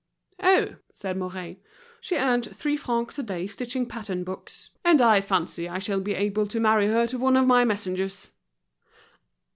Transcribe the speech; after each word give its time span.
"Oh," 0.41 0.77
said 0.91 1.15
Mouret, 1.15 1.59
"she 1.99 2.15
earns 2.17 2.47
three 2.47 2.75
francs 2.75 3.19
a 3.19 3.21
day 3.21 3.45
stitching 3.45 3.85
pattern 3.85 4.23
books, 4.23 4.71
and 4.83 4.99
I 4.99 5.21
fancy 5.21 5.69
I 5.69 5.77
shall 5.77 5.99
be 6.01 6.15
able 6.15 6.47
to 6.47 6.59
marry 6.59 6.87
her 6.87 7.05
to 7.05 7.19
one 7.19 7.37
of 7.37 7.45
my 7.45 7.63
messengers." 7.65 8.31